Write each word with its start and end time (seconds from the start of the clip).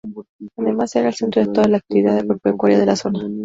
Además 0.57 0.95
era 0.95 1.09
el 1.09 1.13
centro 1.13 1.43
de 1.45 1.53
toda 1.53 1.67
la 1.67 1.77
actividad 1.77 2.17
agropecuaria 2.17 2.79
de 2.79 2.87
la 2.87 2.95
zona. 2.95 3.21